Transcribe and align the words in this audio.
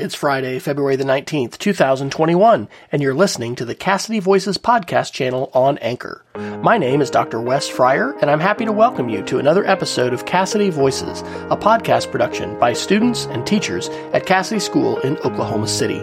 It's 0.00 0.14
Friday, 0.14 0.58
February 0.60 0.96
the 0.96 1.04
19th, 1.04 1.58
2021, 1.58 2.70
and 2.90 3.02
you're 3.02 3.12
listening 3.12 3.54
to 3.56 3.66
the 3.66 3.74
Casady 3.74 4.18
Voices 4.18 4.56
podcast 4.56 5.12
channel 5.12 5.50
on 5.52 5.76
Anchor. 5.76 6.24
My 6.62 6.78
name 6.78 7.02
is 7.02 7.10
Dr. 7.10 7.38
Wes 7.38 7.68
Fryer, 7.68 8.16
and 8.22 8.30
I'm 8.30 8.40
happy 8.40 8.64
to 8.64 8.72
welcome 8.72 9.10
you 9.10 9.22
to 9.24 9.38
another 9.38 9.62
episode 9.66 10.14
of 10.14 10.24
Casady 10.24 10.70
Voices, 10.70 11.20
a 11.50 11.56
podcast 11.56 12.10
production 12.10 12.58
by 12.58 12.72
students 12.72 13.26
and 13.26 13.46
teachers 13.46 13.90
at 14.14 14.24
Casady 14.24 14.62
School 14.62 14.98
in 15.00 15.18
Oklahoma 15.18 15.68
City. 15.68 15.98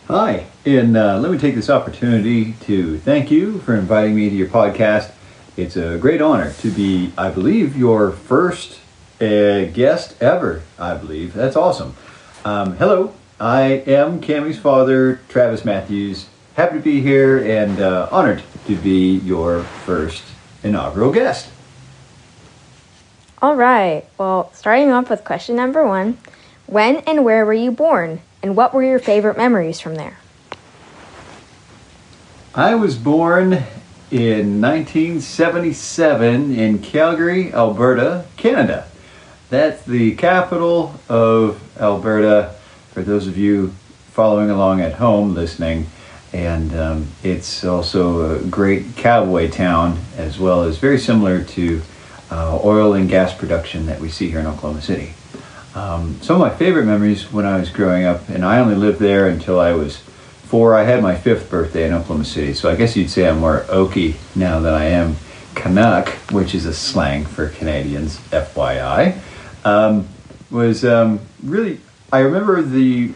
Hi, 0.08 0.46
and 0.64 0.96
uh, 0.96 1.18
let 1.18 1.32
me 1.32 1.36
take 1.36 1.56
this 1.56 1.68
opportunity 1.68 2.52
to 2.60 2.96
thank 2.98 3.28
you 3.28 3.58
for 3.58 3.74
inviting 3.74 4.14
me 4.14 4.30
to 4.30 4.36
your 4.36 4.46
podcast. 4.46 5.10
It's 5.56 5.76
a 5.76 5.98
great 5.98 6.22
honor 6.22 6.52
to 6.60 6.70
be, 6.70 7.12
I 7.18 7.28
believe, 7.28 7.76
your 7.76 8.12
first 8.12 8.78
uh, 9.20 9.64
guest 9.64 10.14
ever. 10.22 10.62
I 10.78 10.94
believe 10.94 11.34
that's 11.34 11.56
awesome. 11.56 11.96
Um, 12.44 12.76
hello, 12.76 13.14
I 13.40 13.82
am 13.88 14.20
Cami's 14.20 14.60
father, 14.60 15.18
Travis 15.28 15.64
Matthews. 15.64 16.28
Happy 16.54 16.76
to 16.76 16.84
be 16.84 17.00
here 17.00 17.38
and 17.38 17.80
uh, 17.80 18.08
honored 18.12 18.44
to 18.68 18.76
be 18.76 19.16
your 19.18 19.64
first 19.64 20.22
inaugural 20.62 21.10
guest. 21.10 21.50
All 23.42 23.56
right. 23.56 24.04
Well, 24.18 24.52
starting 24.54 24.92
off 24.92 25.10
with 25.10 25.24
question 25.24 25.56
number 25.56 25.84
one 25.84 26.16
When 26.66 26.98
and 26.98 27.24
where 27.24 27.44
were 27.44 27.52
you 27.52 27.72
born? 27.72 28.20
And 28.46 28.54
what 28.54 28.72
were 28.72 28.84
your 28.84 29.00
favorite 29.00 29.36
memories 29.36 29.80
from 29.80 29.96
there? 29.96 30.18
I 32.54 32.76
was 32.76 32.96
born 32.96 33.64
in 34.12 34.60
1977 34.60 36.56
in 36.56 36.78
Calgary, 36.78 37.52
Alberta, 37.52 38.24
Canada. 38.36 38.86
That's 39.50 39.82
the 39.82 40.14
capital 40.14 40.94
of 41.08 41.60
Alberta 41.80 42.54
for 42.92 43.02
those 43.02 43.26
of 43.26 43.36
you 43.36 43.74
following 44.12 44.48
along 44.48 44.80
at 44.80 44.92
home 44.92 45.34
listening. 45.34 45.88
And 46.32 46.72
um, 46.76 47.08
it's 47.24 47.64
also 47.64 48.36
a 48.36 48.44
great 48.44 48.94
cowboy 48.94 49.50
town, 49.50 49.98
as 50.16 50.38
well 50.38 50.62
as 50.62 50.78
very 50.78 51.00
similar 51.00 51.42
to 51.42 51.82
uh, 52.30 52.60
oil 52.62 52.94
and 52.94 53.08
gas 53.08 53.34
production 53.34 53.86
that 53.86 53.98
we 53.98 54.08
see 54.08 54.30
here 54.30 54.38
in 54.38 54.46
Oklahoma 54.46 54.82
City. 54.82 55.14
Um, 55.76 56.18
some 56.22 56.40
of 56.40 56.40
my 56.40 56.56
favorite 56.56 56.86
memories 56.86 57.30
when 57.30 57.44
I 57.44 57.58
was 57.58 57.68
growing 57.68 58.04
up, 58.04 58.30
and 58.30 58.46
I 58.46 58.60
only 58.60 58.76
lived 58.76 58.98
there 58.98 59.28
until 59.28 59.60
I 59.60 59.72
was 59.72 59.98
four. 59.98 60.74
I 60.74 60.84
had 60.84 61.02
my 61.02 61.14
fifth 61.14 61.50
birthday 61.50 61.86
in 61.86 61.92
Oklahoma 61.92 62.24
City, 62.24 62.54
so 62.54 62.70
I 62.70 62.76
guess 62.76 62.96
you'd 62.96 63.10
say 63.10 63.28
I'm 63.28 63.40
more 63.40 63.60
Okie 63.68 64.14
now 64.34 64.58
than 64.58 64.72
I 64.72 64.86
am 64.86 65.16
Canuck, 65.54 66.08
which 66.32 66.54
is 66.54 66.64
a 66.64 66.72
slang 66.72 67.26
for 67.26 67.50
Canadians, 67.50 68.16
FYI. 68.30 69.18
Um, 69.66 70.08
was 70.50 70.82
um, 70.82 71.20
really, 71.42 71.78
I 72.10 72.20
remember 72.20 72.62
the 72.62 73.12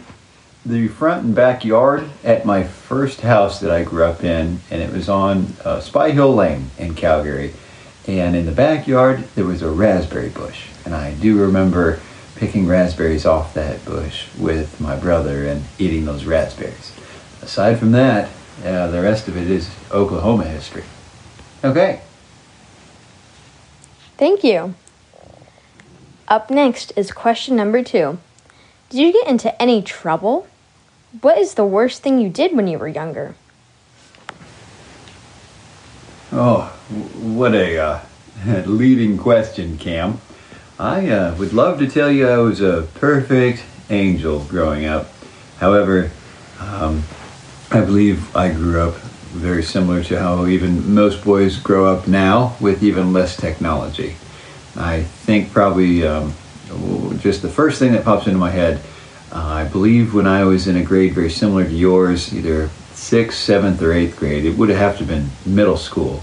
the 0.66 0.88
front 0.88 1.24
and 1.24 1.34
backyard 1.34 2.10
at 2.22 2.44
my 2.44 2.62
first 2.62 3.22
house 3.22 3.60
that 3.60 3.70
I 3.70 3.84
grew 3.84 4.04
up 4.04 4.22
in, 4.22 4.60
and 4.70 4.82
it 4.82 4.92
was 4.92 5.08
on 5.08 5.54
uh, 5.64 5.80
Spy 5.80 6.10
Hill 6.10 6.34
Lane 6.34 6.70
in 6.76 6.94
Calgary. 6.94 7.54
And 8.06 8.36
in 8.36 8.44
the 8.44 8.52
backyard, 8.52 9.24
there 9.34 9.46
was 9.46 9.62
a 9.62 9.70
raspberry 9.70 10.28
bush, 10.28 10.66
and 10.84 10.94
I 10.94 11.14
do 11.14 11.40
remember 11.40 12.00
picking 12.40 12.66
raspberries 12.66 13.26
off 13.26 13.52
that 13.52 13.84
bush 13.84 14.26
with 14.38 14.80
my 14.80 14.96
brother 14.96 15.44
and 15.44 15.62
eating 15.78 16.06
those 16.06 16.24
raspberries. 16.24 16.90
Aside 17.42 17.78
from 17.78 17.92
that, 17.92 18.30
uh, 18.64 18.86
the 18.86 19.02
rest 19.02 19.28
of 19.28 19.36
it 19.36 19.50
is 19.50 19.70
Oklahoma 19.92 20.44
history. 20.44 20.84
Okay. 21.62 22.00
Thank 24.16 24.42
you. 24.42 24.74
Up 26.28 26.48
next 26.48 26.94
is 26.96 27.12
question 27.12 27.56
number 27.56 27.82
two 27.82 28.18
Did 28.88 29.00
you 29.00 29.12
get 29.12 29.28
into 29.28 29.60
any 29.60 29.82
trouble? 29.82 30.46
What 31.20 31.36
is 31.36 31.54
the 31.54 31.66
worst 31.66 32.02
thing 32.02 32.20
you 32.20 32.30
did 32.30 32.56
when 32.56 32.66
you 32.66 32.78
were 32.78 32.88
younger? 32.88 33.34
Oh, 36.32 36.72
what 37.18 37.54
a 37.54 37.78
uh, 37.78 38.00
leading 38.66 39.18
question, 39.18 39.76
Cam. 39.76 40.20
I 40.80 41.10
uh, 41.10 41.34
would 41.34 41.52
love 41.52 41.78
to 41.80 41.86
tell 41.86 42.10
you 42.10 42.26
I 42.26 42.38
was 42.38 42.62
a 42.62 42.88
perfect 42.94 43.62
angel 43.90 44.44
growing 44.44 44.86
up. 44.86 45.08
However, 45.58 46.10
um, 46.58 47.02
I 47.70 47.82
believe 47.82 48.34
I 48.34 48.50
grew 48.50 48.80
up 48.80 48.94
very 48.94 49.62
similar 49.62 50.02
to 50.04 50.18
how 50.18 50.46
even 50.46 50.94
most 50.94 51.22
boys 51.22 51.58
grow 51.58 51.84
up 51.84 52.08
now 52.08 52.56
with 52.62 52.82
even 52.82 53.12
less 53.12 53.36
technology. 53.36 54.16
I 54.74 55.02
think 55.02 55.52
probably 55.52 56.06
um, 56.06 56.32
just 57.18 57.42
the 57.42 57.50
first 57.50 57.78
thing 57.78 57.92
that 57.92 58.02
pops 58.02 58.26
into 58.26 58.38
my 58.38 58.50
head, 58.50 58.80
uh, 59.32 59.36
I 59.36 59.64
believe 59.64 60.14
when 60.14 60.26
I 60.26 60.44
was 60.44 60.66
in 60.66 60.78
a 60.78 60.82
grade 60.82 61.12
very 61.12 61.28
similar 61.28 61.64
to 61.64 61.70
yours, 61.70 62.32
either 62.32 62.70
sixth, 62.94 63.38
seventh, 63.38 63.82
or 63.82 63.92
eighth 63.92 64.16
grade, 64.16 64.46
it 64.46 64.56
would 64.56 64.70
have 64.70 64.96
to 64.96 65.04
have 65.04 65.08
been 65.08 65.28
middle 65.44 65.76
school. 65.76 66.22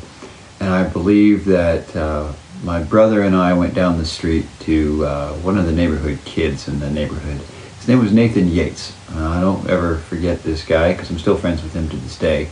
And 0.59 0.73
I 0.73 0.89
believe 0.89 1.45
that 1.45 1.95
uh, 1.95 2.33
my 2.63 2.83
brother 2.83 3.21
and 3.21 3.35
I 3.35 3.53
went 3.53 3.73
down 3.73 3.97
the 3.97 4.05
street 4.05 4.45
to 4.61 5.05
uh, 5.05 5.33
one 5.35 5.57
of 5.57 5.65
the 5.65 5.71
neighborhood 5.71 6.19
kids 6.25 6.67
in 6.67 6.79
the 6.79 6.89
neighborhood. 6.89 7.41
His 7.77 7.87
name 7.87 7.99
was 7.99 8.11
Nathan 8.11 8.47
Yates. 8.47 8.95
Uh, 9.13 9.29
I 9.29 9.41
don't 9.41 9.69
ever 9.69 9.97
forget 9.97 10.43
this 10.43 10.65
guy 10.65 10.93
because 10.93 11.09
I'm 11.09 11.19
still 11.19 11.37
friends 11.37 11.63
with 11.63 11.73
him 11.73 11.87
to 11.89 11.95
this 11.97 12.17
day. 12.17 12.49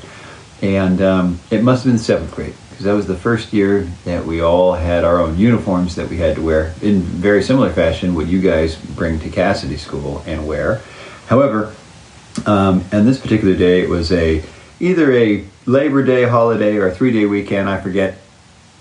And 0.62 1.02
um, 1.02 1.40
it 1.52 1.64
must 1.64 1.84
have 1.84 1.92
been 1.92 2.00
seventh 2.00 2.34
grade 2.34 2.54
because 2.70 2.86
that 2.86 2.94
was 2.94 3.08
the 3.08 3.18
first 3.18 3.54
year 3.54 3.84
that 4.06 4.26
we 4.26 4.42
all 4.42 4.74
had 4.74 5.04
our 5.04 5.20
own 5.20 5.38
uniforms 5.38 5.96
that 5.96 6.10
we 6.10 6.18
had 6.18 6.36
to 6.36 6.42
wear 6.42 6.74
in 6.82 7.02
very 7.02 7.42
similar 7.42 7.72
fashion 7.72 8.16
what 8.16 8.28
you 8.28 8.42
guys 8.42 8.76
bring 8.76 9.20
to 9.20 9.30
Casady 9.30 9.78
School 9.78 10.24
and 10.26 10.48
wear. 10.48 10.82
However, 11.28 11.74
um, 12.46 12.84
and 12.92 13.08
this 13.08 13.20
particular 13.20 13.56
day 13.56 13.82
it 13.82 13.90
was 13.90 14.12
a 14.12 14.44
either 14.80 15.12
a 15.14 15.46
Labor 15.66 16.04
Day 16.04 16.24
holiday 16.24 16.78
or 16.78 16.88
a 16.88 16.94
three-day 16.94 17.26
weekend, 17.26 17.70
I 17.70 17.80
forget 17.80 18.18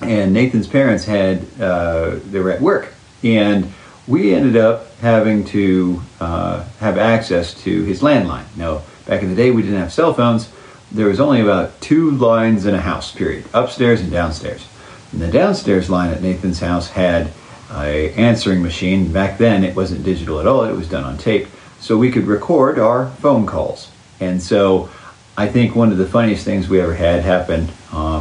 and 0.01 0.33
Nathan's 0.33 0.67
parents 0.67 1.05
had 1.05 1.45
uh, 1.61 2.17
they 2.27 2.41
were 2.41 2.51
at 2.51 2.61
work, 2.61 2.93
and 3.23 3.73
we 4.07 4.35
ended 4.35 4.57
up 4.57 4.95
having 4.99 5.45
to 5.47 6.03
uh, 6.21 6.65
have 6.81 6.99
access 6.99 7.55
to 7.63 7.83
his 7.85 8.03
landline. 8.03 8.45
Now, 8.57 8.83
back 9.07 9.23
in 9.23 9.31
the 9.31 9.37
day, 9.37 9.51
we 9.51 9.63
didn't 9.63 9.79
have 9.79 9.93
cell 9.93 10.13
phones. 10.13 10.51
There 10.93 11.07
was 11.07 11.21
only 11.21 11.41
about 11.41 11.81
two 11.81 12.11
lines 12.13 12.67
in 12.67 12.75
a 12.75 12.81
house, 12.81 13.13
period, 13.13 13.45
upstairs 13.55 14.01
and 14.01 14.11
downstairs. 14.11 14.67
And 15.13 15.21
the 15.21 15.31
downstairs 15.31 15.89
line 15.89 16.13
at 16.13 16.23
Nathan's 16.23 16.61
house 16.61 16.91
had 16.91 17.31
a 17.73 18.13
answering 18.13 18.63
machine. 18.63 19.13
Back 19.13 19.39
then, 19.39 19.65
it 19.65 19.75
wasn't 19.75 20.05
digital 20.05 20.41
at 20.41 20.47
all; 20.47 20.65
it 20.65 20.75
was 20.75 20.89
done 20.89 21.05
on 21.05 21.19
tape, 21.19 21.49
so 21.81 21.97
we 21.97 22.11
could 22.11 22.27
record 22.27 22.79
our 22.79 23.11
phone 23.11 23.47
calls. 23.47 23.91
And 24.21 24.43
so 24.43 24.91
I 25.37 25.49
think 25.49 25.75
one 25.75 25.91
of 25.91 25.99
the 25.99 26.07
funniest 26.07 26.45
things 26.45 26.69
we 26.69 26.81
ever 26.81 26.95
had 26.95 27.23
happen, 27.23 27.69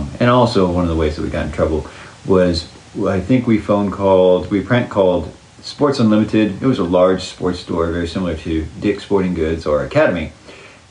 um, 0.04 0.18
and 0.20 0.30
also 0.30 0.72
one 0.72 0.84
of 0.84 0.90
the 0.90 0.96
ways 0.96 1.16
that 1.16 1.24
we 1.24 1.30
got 1.30 1.46
in 1.46 1.52
trouble, 1.52 1.88
was 2.26 2.68
I 3.08 3.20
think 3.20 3.48
we 3.48 3.58
phone 3.58 3.90
called, 3.92 4.50
we 4.52 4.62
prank 4.62 4.90
called 4.90 5.32
Sports 5.62 6.00
Unlimited. 6.00 6.62
It 6.62 6.66
was 6.66 6.80
a 6.80 6.84
large 6.84 7.24
sports 7.24 7.60
store, 7.60 7.92
very 7.92 8.08
similar 8.08 8.36
to 8.38 8.66
Dick's 8.80 9.04
Sporting 9.04 9.34
Goods 9.34 9.66
or 9.66 9.84
Academy. 9.84 10.32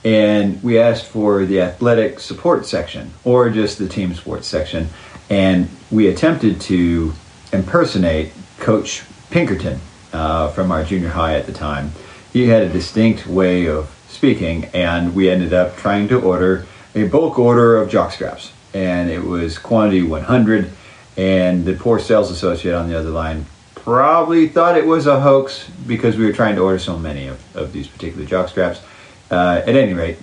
and 0.04 0.62
we 0.62 0.78
asked 0.78 1.06
for 1.06 1.44
the 1.44 1.60
athletic 1.60 2.18
support 2.18 2.66
section 2.66 3.12
or 3.24 3.50
just 3.50 3.78
the 3.78 3.88
team 3.88 4.14
sports 4.14 4.48
section, 4.48 4.88
and 5.30 5.68
we 5.90 6.08
attempted 6.08 6.60
to 6.60 7.12
impersonate 7.52 8.32
Coach 8.58 9.04
Pinkerton 9.30 9.80
uh, 10.12 10.48
from 10.48 10.72
our 10.72 10.84
junior 10.84 11.10
high 11.10 11.36
at 11.36 11.46
the 11.46 11.52
time. 11.52 11.92
He 12.32 12.48
had 12.48 12.62
a 12.62 12.68
distinct 12.68 13.26
way 13.26 13.66
of 13.66 13.90
speaking, 14.08 14.64
and 14.74 15.14
we 15.14 15.30
ended 15.30 15.52
up 15.52 15.76
trying 15.76 16.08
to 16.08 16.20
order 16.20 16.66
a 16.94 17.04
bulk 17.04 17.38
order 17.38 17.76
of 17.76 17.88
jock 17.90 18.12
straps, 18.12 18.52
and 18.74 19.10
it 19.10 19.22
was 19.22 19.58
quantity 19.58 20.02
100. 20.02 20.70
And 21.16 21.64
the 21.64 21.74
poor 21.74 21.98
sales 21.98 22.30
associate 22.30 22.74
on 22.74 22.88
the 22.88 22.98
other 22.98 23.10
line 23.10 23.46
probably 23.74 24.48
thought 24.48 24.76
it 24.76 24.86
was 24.86 25.06
a 25.06 25.20
hoax 25.20 25.68
because 25.86 26.16
we 26.16 26.24
were 26.24 26.32
trying 26.32 26.54
to 26.54 26.62
order 26.62 26.78
so 26.78 26.98
many 26.98 27.26
of, 27.26 27.56
of 27.56 27.72
these 27.72 27.86
particular 27.86 28.24
jock 28.24 28.48
straps. 28.48 28.80
Uh, 29.30 29.62
at 29.66 29.74
any 29.74 29.92
rate, 29.92 30.18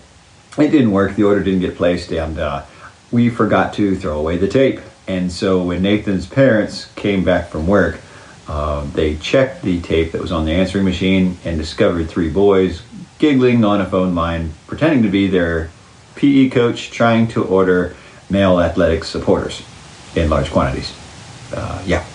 it 0.58 0.70
didn't 0.70 0.92
work. 0.92 1.16
The 1.16 1.24
order 1.24 1.44
didn't 1.44 1.62
get 1.62 1.76
placed, 1.76 2.12
and 2.12 2.40
uh, 2.40 2.64
we 3.12 3.30
forgot 3.30 3.74
to 3.76 3.96
throw 3.96 4.20
away 4.20 4.38
the 4.38 4.48
tape. 4.48 4.80
And 5.08 5.32
so 5.32 5.64
when 5.64 5.82
Nathan's 5.82 6.28
parents 6.28 6.92
came 6.96 7.24
back 7.24 7.50
from 7.50 7.68
work, 7.68 8.00
uh, 8.48 8.86
they 8.94 9.16
checked 9.18 9.62
the 9.62 9.82
tape 9.82 10.12
that 10.12 10.22
was 10.22 10.32
on 10.32 10.46
the 10.46 10.52
answering 10.52 10.86
machine 10.86 11.38
and 11.46 11.58
discovered 11.58 12.10
three 12.10 12.30
boys 12.30 12.82
giggling 13.20 13.66
on 13.66 13.82
a 13.82 13.86
phone 13.86 14.16
line, 14.16 14.54
pretending 14.66 15.04
to 15.04 15.10
be 15.10 15.28
their 15.28 15.70
PE 16.16 16.50
coach 16.50 16.90
trying 16.90 17.28
to 17.28 17.44
order 17.44 17.96
male 18.30 18.60
athletic 18.60 19.04
supporters 19.04 19.64
in 20.16 20.30
large 20.30 20.52
quantities. 20.52 20.94
Uh, 21.54 21.82
yeah. 21.86 22.06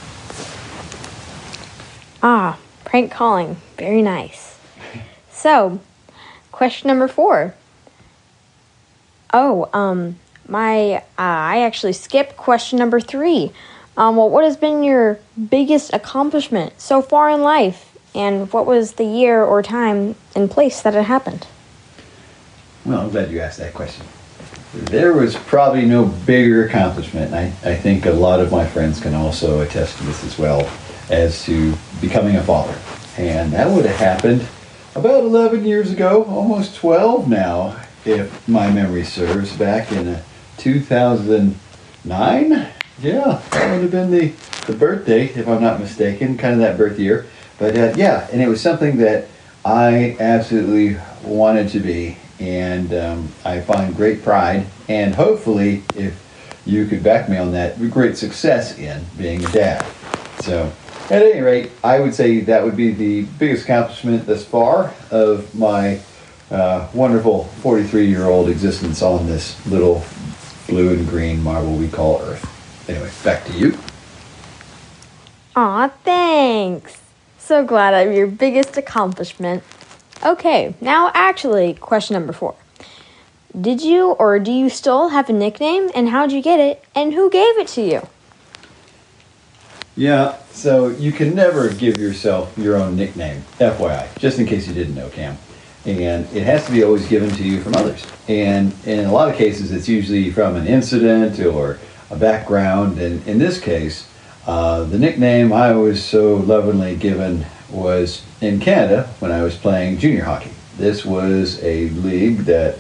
Ah, 2.23 2.59
prank 2.85 3.11
calling. 3.11 3.57
Very 3.77 4.03
nice. 4.03 4.59
So, 5.45 5.79
question 6.53 6.89
number 6.89 7.07
four. 7.07 7.55
Oh, 9.35 9.69
um, 9.75 10.17
my, 10.49 10.95
uh, 10.95 11.03
I 11.19 11.61
actually 11.61 11.93
skipped 11.93 12.39
question 12.39 12.79
number 12.79 12.99
three. 12.99 13.53
Um, 13.99 14.17
well, 14.17 14.31
what 14.31 14.45
has 14.45 14.57
been 14.57 14.83
your 14.83 15.19
biggest 15.51 15.93
accomplishment 15.93 16.81
so 16.81 17.03
far 17.03 17.29
in 17.29 17.43
life? 17.43 17.95
And 18.15 18.51
what 18.55 18.65
was 18.65 18.93
the 18.93 19.05
year 19.05 19.45
or 19.45 19.63
time 19.63 20.15
and 20.35 20.51
place 20.51 20.81
that 20.81 20.95
it 20.95 21.03
happened? 21.03 21.47
Well, 22.87 23.01
I'm 23.01 23.11
glad 23.11 23.31
you 23.31 23.41
asked 23.41 23.59
that 23.59 23.75
question. 23.75 24.07
There 24.75 25.13
was 25.13 25.37
probably 25.37 25.85
no 25.85 26.07
bigger 26.07 26.67
accomplishment, 26.67 27.33
I, 27.33 27.45
I 27.63 27.77
think 27.77 28.07
a 28.07 28.11
lot 28.11 28.41
of 28.41 28.51
my 28.51 28.67
friends 28.67 28.99
can 28.99 29.15
also 29.15 29.61
attest 29.61 29.99
to 29.99 30.05
this 30.05 30.25
as 30.25 30.37
well, 30.37 30.69
as 31.11 31.45
to 31.45 31.75
becoming 32.01 32.35
a 32.35 32.43
father. 32.43 32.77
And 33.17 33.53
that 33.53 33.71
would 33.71 33.87
have 33.87 33.97
happened 33.97 34.45
about 34.97 35.23
11 35.23 35.65
years 35.65 35.93
ago, 35.93 36.25
almost 36.25 36.75
12 36.75 37.29
now, 37.29 37.81
if 38.05 38.49
my 38.49 38.69
memory 38.69 39.05
serves, 39.05 39.57
back 39.57 39.93
in 39.93 40.09
uh, 40.09 40.21
2009. 40.59 42.69
Yeah, 43.01 43.43
that 43.51 43.71
would 43.71 43.83
have 43.83 43.91
been 43.93 44.11
the, 44.11 44.33
the 44.67 44.73
birth 44.73 45.07
date, 45.07 45.37
if 45.37 45.47
I'm 45.47 45.63
not 45.63 45.79
mistaken, 45.79 46.37
kind 46.37 46.55
of 46.55 46.61
that 46.61 46.77
birth 46.77 46.99
year. 46.99 47.27
But 47.59 47.79
uh, 47.79 47.95
yeah, 47.97 48.27
and 48.33 48.43
it 48.43 48.49
was 48.49 48.61
something 48.61 48.97
that 48.97 49.29
I 49.65 50.17
absolutely 50.19 51.01
wanted 51.23 51.69
to 51.71 51.81
be, 51.81 52.19
and 52.41 52.93
um, 52.93 53.29
I 53.45 53.61
find 53.61 53.95
great 53.97 54.23
pride, 54.23 54.67
and 54.89 55.15
hopefully, 55.15 55.83
if 55.95 56.21
you 56.67 56.87
could 56.87 57.03
back 57.03 57.29
me 57.29 57.37
on 57.37 57.53
that, 57.53 57.79
great 57.91 58.17
success 58.17 58.79
in 58.79 59.05
being 59.19 59.45
a 59.45 59.49
dad. 59.53 59.85
So, 60.41 60.73
at 61.11 61.23
any 61.23 61.41
rate, 61.41 61.71
I 61.83 62.01
would 62.01 62.15
say 62.15 62.41
that 62.41 62.65
would 62.65 62.77
be 62.77 62.93
the 62.93 63.23
biggest 63.39 63.65
accomplishment 63.65 64.27
thus 64.27 64.45
far 64.45 64.95
of 65.11 65.55
my 65.55 66.01
uh, 66.51 66.89
wonderful 66.95 67.45
43 67.45 68.07
year 68.07 68.25
old 68.25 68.49
existence 68.49 69.03
on 69.03 69.27
this 69.27 69.65
little 69.67 70.05
blue 70.67 70.95
and 70.95 71.09
green 71.09 71.43
marble 71.43 71.77
we 71.77 71.89
call 71.89 72.21
Earth. 72.23 72.89
Anyway, 72.89 73.11
back 73.23 73.45
to 73.47 73.53
you. 73.53 73.77
Aw, 75.57 75.89
thanks. 76.05 77.01
So 77.39 77.65
glad 77.65 78.07
of 78.07 78.15
your 78.15 78.27
biggest 78.27 78.77
accomplishment. 78.77 79.63
Okay, 80.25 80.75
now 80.81 81.11
actually, 81.13 81.75
question 81.75 82.15
number 82.15 82.33
four. 82.33 82.55
Did 83.59 83.83
you 83.83 84.13
or 84.13 84.39
do 84.39 84.51
you 84.51 84.71
still 84.71 85.11
have 85.11 85.29
a 85.29 85.35
nickname 85.35 85.91
and 85.95 86.09
how'd 86.09 86.33
you 86.33 86.41
get 86.41 86.59
it 86.59 86.83
and 86.95 87.13
who 87.13 87.29
gave 87.29 87.59
it 87.59 87.69
to 87.69 87.83
you? 87.83 88.09
Yeah, 89.97 90.39
so 90.51 90.89
you 90.89 91.13
can 91.13 91.35
never 91.35 91.69
give 91.69 91.99
yourself 91.99 92.57
your 92.57 92.77
own 92.77 92.97
nickname, 92.97 93.45
FYI, 93.59 94.19
just 94.19 94.39
in 94.39 94.47
case 94.47 94.67
you 94.67 94.73
didn't 94.73 94.95
know, 94.95 95.09
Cam. 95.11 95.37
And 95.85 96.27
it 96.35 96.43
has 96.43 96.65
to 96.67 96.73
be 96.73 96.83
always 96.83 97.07
given 97.07 97.29
to 97.31 97.45
you 97.45 97.61
from 97.61 97.75
others. 97.75 98.05
And 98.27 98.75
in 98.87 99.05
a 99.05 99.13
lot 99.13 99.29
of 99.29 99.37
cases, 99.37 99.71
it's 99.73 99.89
usually 99.89 100.31
from 100.31 100.57
an 100.57 100.67
incident 100.67 101.39
or 101.39 101.79
a 102.11 102.17
background. 102.17 102.99
And 102.99 103.25
in 103.29 103.39
this 103.39 103.61
case, 103.61 104.09
uh, 104.47 104.85
the 104.85 104.99
nickname 104.99 105.53
I 105.53 105.73
was 105.73 106.03
so 106.03 106.37
lovingly 106.37 106.97
given 106.97 107.45
was 107.75 108.23
in 108.41 108.61
Canada 108.61 109.11
when 109.21 109.33
I 109.33 109.43
was 109.43 109.57
playing 109.57 109.99
junior 109.99 110.25
hockey. 110.25 110.51
This 110.77 111.05
was 111.05 111.63
a 111.63 111.89
league 111.91 112.39
that 112.41 112.79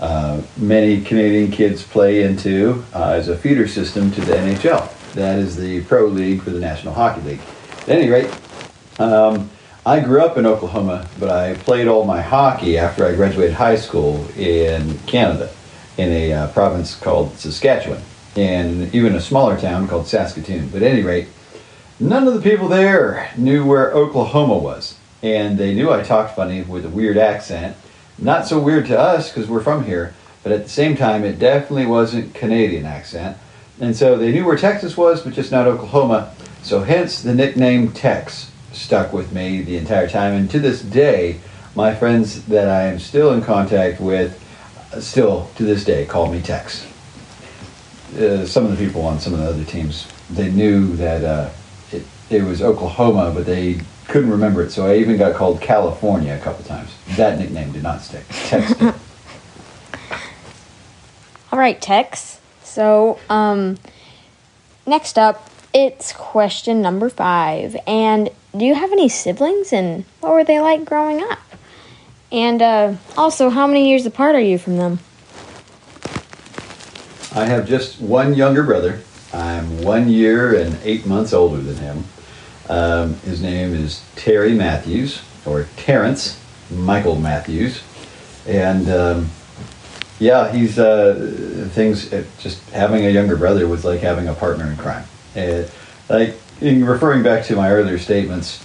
uh, 0.00 0.42
many 0.56 1.00
Canadian 1.00 1.50
kids 1.50 1.82
play 1.82 2.22
into 2.22 2.84
uh, 2.92 3.10
as 3.10 3.28
a 3.28 3.36
feeder 3.36 3.68
system 3.68 4.10
to 4.12 4.20
the 4.20 4.34
NHL. 4.34 5.12
That 5.14 5.38
is 5.38 5.56
the 5.56 5.84
pro 5.84 6.06
league 6.06 6.42
for 6.42 6.50
the 6.50 6.58
National 6.58 6.94
Hockey 6.94 7.20
League. 7.22 7.40
At 7.82 7.90
any 7.90 8.08
rate, 8.08 8.30
um, 8.98 9.50
I 9.84 10.00
grew 10.00 10.22
up 10.22 10.38
in 10.38 10.46
Oklahoma, 10.46 11.08
but 11.18 11.28
I 11.28 11.54
played 11.54 11.88
all 11.88 12.04
my 12.04 12.22
hockey 12.22 12.78
after 12.78 13.04
I 13.04 13.14
graduated 13.14 13.54
high 13.54 13.76
school 13.76 14.26
in 14.36 14.98
Canada, 15.00 15.50
in 15.98 16.08
a 16.08 16.32
uh, 16.32 16.48
province 16.52 16.94
called 16.94 17.36
Saskatchewan, 17.36 18.02
and 18.36 18.94
even 18.94 19.14
a 19.14 19.20
smaller 19.20 19.58
town 19.58 19.88
called 19.88 20.06
Saskatoon. 20.06 20.68
But 20.68 20.82
at 20.82 20.92
any 20.92 21.02
rate, 21.02 21.28
none 22.02 22.26
of 22.26 22.34
the 22.34 22.50
people 22.50 22.68
there 22.68 23.30
knew 23.36 23.64
where 23.64 23.92
Oklahoma 23.92 24.58
was, 24.58 24.98
and 25.22 25.56
they 25.56 25.72
knew 25.72 25.92
I 25.92 26.02
talked 26.02 26.34
funny 26.34 26.62
with 26.62 26.84
a 26.84 26.88
weird 26.88 27.16
accent. 27.16 27.76
Not 28.18 28.46
so 28.46 28.58
weird 28.58 28.86
to 28.86 28.98
us 28.98 29.30
because 29.30 29.48
we're 29.48 29.62
from 29.62 29.84
here, 29.84 30.14
but 30.42 30.52
at 30.52 30.64
the 30.64 30.68
same 30.68 30.96
time, 30.96 31.24
it 31.24 31.38
definitely 31.38 31.86
wasn't 31.86 32.34
Canadian 32.34 32.84
accent. 32.84 33.38
And 33.80 33.96
so 33.96 34.18
they 34.18 34.32
knew 34.32 34.44
where 34.44 34.56
Texas 34.56 34.96
was, 34.96 35.22
but 35.22 35.32
just 35.32 35.52
not 35.52 35.66
Oklahoma. 35.66 36.34
So 36.62 36.82
hence 36.82 37.22
the 37.22 37.34
nickname 37.34 37.92
Tex 37.92 38.50
stuck 38.72 39.12
with 39.12 39.32
me 39.32 39.62
the 39.62 39.76
entire 39.76 40.08
time. 40.08 40.34
And 40.34 40.50
to 40.50 40.58
this 40.58 40.82
day, 40.82 41.40
my 41.74 41.94
friends 41.94 42.44
that 42.46 42.68
I 42.68 42.82
am 42.82 42.98
still 42.98 43.32
in 43.32 43.42
contact 43.42 44.00
with, 44.00 44.38
uh, 44.92 45.00
still 45.00 45.50
to 45.56 45.64
this 45.64 45.84
day, 45.84 46.04
call 46.04 46.30
me 46.30 46.40
Tex. 46.42 46.86
Uh, 48.16 48.44
some 48.44 48.66
of 48.66 48.76
the 48.76 48.84
people 48.84 49.02
on 49.02 49.18
some 49.18 49.32
of 49.32 49.40
the 49.40 49.46
other 49.46 49.64
teams, 49.64 50.06
they 50.30 50.50
knew 50.50 50.94
that 50.96 51.24
uh, 51.24 51.50
it, 52.32 52.42
it 52.42 52.44
was 52.44 52.62
Oklahoma, 52.62 53.32
but 53.34 53.46
they 53.46 53.80
couldn't 54.08 54.30
remember 54.30 54.62
it. 54.62 54.70
So 54.70 54.86
I 54.86 54.96
even 54.96 55.16
got 55.16 55.34
called 55.34 55.60
California 55.60 56.34
a 56.34 56.38
couple 56.38 56.64
times. 56.64 56.94
That 57.16 57.38
nickname 57.38 57.72
did 57.72 57.82
not 57.82 58.00
stick. 58.02 58.24
Tex. 58.28 58.74
All 61.52 61.58
right, 61.58 61.80
Tex. 61.80 62.40
So, 62.62 63.18
um, 63.28 63.78
next 64.86 65.18
up, 65.18 65.50
it's 65.74 66.12
question 66.12 66.82
number 66.82 67.08
five. 67.08 67.76
And 67.86 68.30
do 68.56 68.64
you 68.64 68.74
have 68.74 68.92
any 68.92 69.08
siblings 69.08 69.72
and 69.72 70.04
what 70.20 70.32
were 70.32 70.44
they 70.44 70.60
like 70.60 70.84
growing 70.84 71.22
up? 71.22 71.38
And 72.30 72.62
uh, 72.62 72.94
also, 73.16 73.50
how 73.50 73.66
many 73.66 73.90
years 73.90 74.06
apart 74.06 74.34
are 74.34 74.40
you 74.40 74.56
from 74.58 74.78
them? 74.78 75.00
I 77.34 77.44
have 77.44 77.66
just 77.66 78.00
one 78.00 78.34
younger 78.34 78.62
brother. 78.62 79.00
I'm 79.32 79.82
one 79.82 80.08
year 80.08 80.54
and 80.54 80.78
eight 80.82 81.06
months 81.06 81.32
older 81.32 81.60
than 81.60 81.76
him. 81.76 82.04
Um, 82.68 83.14
his 83.20 83.42
name 83.42 83.74
is 83.74 84.04
Terry 84.16 84.54
Matthews, 84.54 85.22
or 85.44 85.66
Terrence 85.76 86.40
Michael 86.70 87.16
Matthews. 87.16 87.82
And 88.46 88.88
um, 88.88 89.30
yeah, 90.18 90.52
he's 90.52 90.78
uh, 90.78 91.68
things, 91.72 92.12
uh, 92.12 92.24
just 92.38 92.68
having 92.70 93.06
a 93.06 93.10
younger 93.10 93.36
brother 93.36 93.66
was 93.66 93.84
like 93.84 94.00
having 94.00 94.28
a 94.28 94.34
partner 94.34 94.66
in 94.70 94.76
crime. 94.76 95.04
Uh, 95.36 95.64
like, 96.08 96.36
in 96.60 96.84
referring 96.84 97.22
back 97.22 97.44
to 97.46 97.56
my 97.56 97.70
earlier 97.72 97.98
statements, 97.98 98.64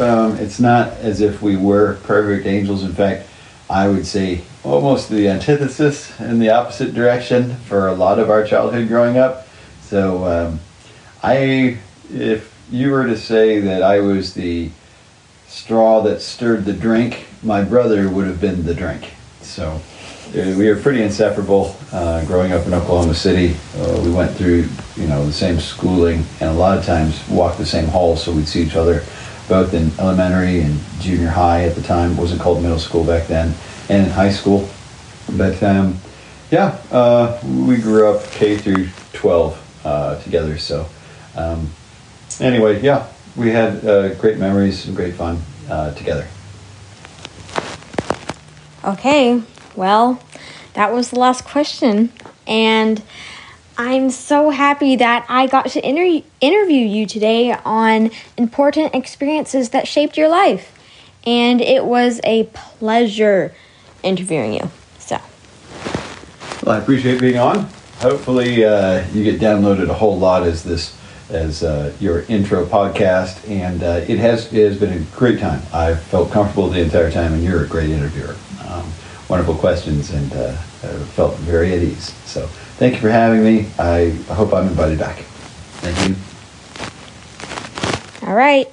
um, 0.00 0.36
it's 0.36 0.60
not 0.60 0.88
as 0.98 1.20
if 1.20 1.40
we 1.40 1.56
were 1.56 1.94
perfect 2.02 2.46
angels. 2.46 2.82
In 2.82 2.92
fact, 2.92 3.26
I 3.70 3.88
would 3.88 4.06
say 4.06 4.42
almost 4.64 5.08
the 5.08 5.28
antithesis 5.28 6.18
in 6.20 6.38
the 6.38 6.50
opposite 6.50 6.94
direction 6.94 7.56
for 7.56 7.88
a 7.88 7.94
lot 7.94 8.18
of 8.18 8.28
our 8.28 8.44
childhood 8.44 8.88
growing 8.88 9.16
up. 9.16 9.48
So, 9.82 10.24
um, 10.24 10.60
I, 11.22 11.78
if 12.12 12.54
you 12.70 12.90
were 12.90 13.06
to 13.06 13.16
say 13.16 13.60
that 13.60 13.82
I 13.82 14.00
was 14.00 14.34
the 14.34 14.70
straw 15.46 16.02
that 16.02 16.20
stirred 16.20 16.64
the 16.64 16.72
drink, 16.72 17.26
my 17.42 17.62
brother 17.62 18.08
would 18.08 18.26
have 18.26 18.40
been 18.40 18.64
the 18.64 18.74
drink. 18.74 19.12
So, 19.40 19.80
uh, 20.28 20.54
we 20.58 20.68
were 20.68 20.76
pretty 20.76 21.02
inseparable 21.02 21.74
uh, 21.90 22.24
growing 22.26 22.52
up 22.52 22.66
in 22.66 22.74
Oklahoma 22.74 23.14
City. 23.14 23.56
Uh, 23.76 24.00
we 24.04 24.10
went 24.10 24.30
through, 24.32 24.68
you 24.96 25.06
know, 25.06 25.24
the 25.24 25.32
same 25.32 25.58
schooling, 25.58 26.24
and 26.40 26.50
a 26.50 26.52
lot 26.52 26.76
of 26.76 26.84
times 26.84 27.26
walked 27.28 27.56
the 27.56 27.64
same 27.64 27.86
halls, 27.86 28.22
so 28.22 28.32
we'd 28.32 28.46
see 28.46 28.62
each 28.62 28.76
other 28.76 29.02
both 29.48 29.72
in 29.72 29.90
elementary 29.98 30.60
and 30.60 30.78
junior 31.00 31.28
high 31.28 31.64
at 31.64 31.74
the 31.74 31.82
time. 31.82 32.12
It 32.12 32.18
wasn't 32.18 32.40
called 32.40 32.62
middle 32.62 32.78
school 32.78 33.04
back 33.04 33.26
then, 33.26 33.54
and 33.88 34.06
in 34.06 34.12
high 34.12 34.30
school. 34.30 34.68
But 35.36 35.62
um, 35.62 35.98
yeah, 36.50 36.78
uh, 36.92 37.40
we 37.44 37.78
grew 37.78 38.14
up 38.14 38.30
K 38.30 38.58
through 38.58 38.88
12 39.14 39.80
uh, 39.84 40.20
together. 40.20 40.58
So 40.58 40.86
um, 41.34 41.70
anyway, 42.40 42.80
yeah, 42.80 43.06
we 43.36 43.50
had 43.50 43.84
uh, 43.84 44.14
great 44.14 44.38
memories 44.38 44.86
and 44.86 44.96
great 44.96 45.14
fun 45.14 45.40
uh, 45.70 45.94
together. 45.94 46.26
Okay, 48.84 49.42
well, 49.76 50.22
that 50.74 50.92
was 50.92 51.10
the 51.10 51.18
last 51.18 51.44
question. 51.44 52.12
And 52.46 53.02
I'm 53.76 54.10
so 54.10 54.50
happy 54.50 54.96
that 54.96 55.26
I 55.28 55.46
got 55.46 55.66
to 55.70 55.88
inter- 55.88 56.26
interview 56.40 56.86
you 56.86 57.06
today 57.06 57.52
on 57.64 58.10
important 58.36 58.94
experiences 58.94 59.70
that 59.70 59.86
shaped 59.86 60.16
your 60.16 60.28
life. 60.28 60.74
And 61.24 61.60
it 61.60 61.84
was 61.84 62.20
a 62.24 62.44
pleasure 62.44 63.54
interviewing 64.02 64.54
you. 64.54 64.70
So, 64.98 65.20
well, 66.64 66.76
I 66.76 66.78
appreciate 66.78 67.20
being 67.20 67.38
on. 67.38 67.68
Hopefully, 67.98 68.64
uh, 68.64 69.06
you 69.12 69.24
get 69.24 69.40
downloaded 69.40 69.90
a 69.90 69.94
whole 69.94 70.18
lot 70.18 70.44
as 70.44 70.64
this 70.64 70.97
as 71.30 71.62
uh, 71.62 71.92
your 72.00 72.22
intro 72.22 72.64
podcast, 72.64 73.48
and 73.48 73.82
uh, 73.82 74.04
it 74.08 74.18
has 74.18 74.52
it 74.52 74.68
has 74.68 74.78
been 74.78 74.92
a 74.92 75.04
great 75.16 75.38
time. 75.38 75.62
I 75.72 75.94
felt 75.94 76.30
comfortable 76.30 76.68
the 76.68 76.80
entire 76.80 77.10
time, 77.10 77.34
and 77.34 77.42
you're 77.42 77.64
a 77.64 77.68
great 77.68 77.90
interviewer. 77.90 78.36
Um, 78.68 78.90
wonderful 79.28 79.54
questions, 79.54 80.10
and 80.10 80.32
uh, 80.32 80.52
felt 81.14 81.36
very 81.36 81.72
at 81.74 81.82
ease. 81.82 82.12
So, 82.24 82.46
thank 82.76 82.94
you 82.94 83.00
for 83.00 83.10
having 83.10 83.44
me. 83.44 83.68
I 83.78 84.10
hope 84.32 84.52
I'm 84.54 84.68
invited 84.68 84.98
back. 84.98 85.18
Thank 85.80 86.08
you. 86.08 86.16
All 88.28 88.34
right. 88.34 88.66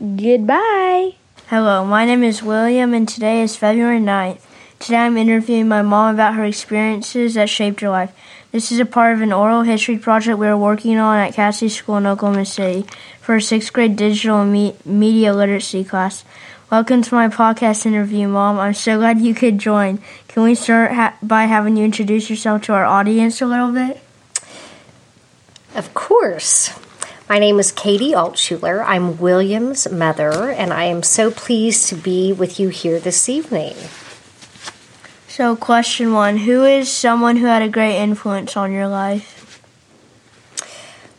Goodbye. 0.00 1.14
Hello, 1.48 1.84
my 1.84 2.04
name 2.04 2.22
is 2.22 2.42
William, 2.42 2.92
and 2.92 3.08
today 3.08 3.40
is 3.40 3.56
February 3.56 4.00
9th. 4.00 4.40
Today 4.78 4.98
I'm 4.98 5.16
interviewing 5.16 5.66
my 5.66 5.82
mom 5.82 6.14
about 6.14 6.34
her 6.34 6.44
experiences 6.44 7.34
that 7.34 7.48
shaped 7.48 7.80
her 7.80 7.88
life. 7.88 8.12
This 8.50 8.72
is 8.72 8.80
a 8.80 8.86
part 8.86 9.14
of 9.14 9.20
an 9.20 9.32
oral 9.32 9.62
history 9.62 9.98
project 9.98 10.38
we 10.38 10.46
are 10.46 10.56
working 10.56 10.96
on 10.96 11.18
at 11.18 11.34
Casady 11.34 11.70
School 11.70 11.98
in 11.98 12.06
Oklahoma 12.06 12.46
City 12.46 12.86
for 13.20 13.36
a 13.36 13.42
sixth 13.42 13.72
grade 13.74 13.94
digital 13.94 14.42
me- 14.46 14.74
media 14.86 15.34
literacy 15.34 15.84
class. 15.84 16.24
Welcome 16.70 17.02
to 17.02 17.14
my 17.14 17.28
podcast 17.28 17.84
interview, 17.84 18.26
Mom. 18.26 18.58
I'm 18.58 18.72
so 18.72 18.96
glad 18.96 19.20
you 19.20 19.34
could 19.34 19.58
join. 19.58 20.00
Can 20.28 20.44
we 20.44 20.54
start 20.54 20.92
ha- 20.92 21.16
by 21.22 21.44
having 21.44 21.76
you 21.76 21.84
introduce 21.84 22.30
yourself 22.30 22.62
to 22.62 22.72
our 22.72 22.86
audience 22.86 23.42
a 23.42 23.46
little 23.46 23.70
bit? 23.72 24.00
Of 25.74 25.92
course. 25.92 26.70
My 27.28 27.38
name 27.38 27.58
is 27.58 27.70
Katie 27.70 28.12
Altshuler. 28.12 28.82
I'm 28.86 29.18
William's 29.18 29.90
mother, 29.90 30.50
and 30.50 30.72
I 30.72 30.84
am 30.84 31.02
so 31.02 31.30
pleased 31.30 31.86
to 31.90 31.96
be 31.96 32.32
with 32.32 32.58
you 32.58 32.70
here 32.70 32.98
this 32.98 33.28
evening. 33.28 33.76
So, 35.38 35.54
question 35.54 36.12
one 36.12 36.38
Who 36.38 36.64
is 36.64 36.90
someone 36.90 37.36
who 37.36 37.46
had 37.46 37.62
a 37.62 37.68
great 37.68 37.94
influence 37.94 38.56
on 38.56 38.72
your 38.72 38.88
life? 38.88 39.62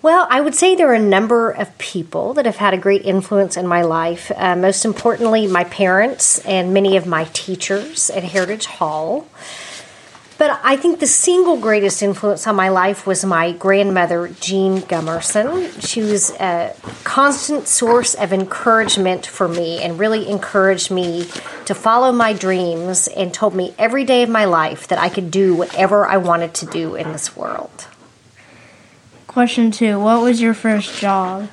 Well, 0.01 0.27
I 0.29 0.41
would 0.41 0.55
say 0.55 0.75
there 0.75 0.89
are 0.89 0.93
a 0.93 0.99
number 0.99 1.49
of 1.51 1.77
people 1.77 2.33
that 2.33 2.45
have 2.45 2.57
had 2.57 2.73
a 2.73 2.77
great 2.77 3.05
influence 3.05 3.55
in 3.55 3.65
my 3.65 3.81
life. 3.81 4.29
Uh, 4.35 4.57
most 4.57 4.83
importantly, 4.83 5.47
my 5.47 5.63
parents 5.63 6.39
and 6.39 6.73
many 6.73 6.97
of 6.97 7.07
my 7.07 7.29
teachers 7.31 8.09
at 8.09 8.25
Heritage 8.25 8.65
Hall. 8.65 9.25
But 10.39 10.57
I 10.63 10.77
think 10.77 11.01
the 11.01 11.05
single 11.05 11.57
greatest 11.57 12.01
influence 12.01 12.47
on 12.47 12.55
my 12.55 12.69
life 12.69 13.05
was 13.05 13.25
my 13.25 13.51
grandmother, 13.51 14.29
Jean 14.39 14.79
Gummerson. 14.79 15.69
She 15.81 15.99
was 15.99 16.31
a 16.39 16.73
constant 17.03 17.67
source 17.67 18.13
of 18.13 18.31
encouragement 18.31 19.25
for 19.25 19.49
me 19.49 19.81
and 19.81 19.99
really 19.99 20.29
encouraged 20.29 20.91
me 20.91 21.27
to 21.65 21.75
follow 21.75 22.13
my 22.13 22.31
dreams 22.31 23.09
and 23.09 23.33
told 23.33 23.53
me 23.53 23.75
every 23.77 24.05
day 24.05 24.23
of 24.23 24.29
my 24.29 24.45
life 24.45 24.87
that 24.87 24.97
I 24.97 25.09
could 25.09 25.29
do 25.29 25.53
whatever 25.53 26.07
I 26.07 26.15
wanted 26.15 26.53
to 26.53 26.65
do 26.67 26.95
in 26.95 27.11
this 27.11 27.35
world. 27.35 27.87
Question 29.27 29.71
two 29.71 29.99
What 29.99 30.21
was 30.21 30.39
your 30.39 30.53
first 30.53 30.97
job? 31.01 31.49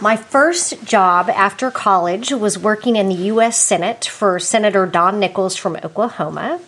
My 0.00 0.16
first 0.16 0.84
job 0.84 1.30
after 1.30 1.70
college 1.70 2.32
was 2.32 2.58
working 2.58 2.96
in 2.96 3.08
the 3.08 3.14
U.S. 3.30 3.56
Senate 3.56 4.04
for 4.04 4.40
Senator 4.40 4.84
Don 4.84 5.20
Nickles 5.20 5.56
from 5.56 5.76
Oklahoma. 5.76 6.60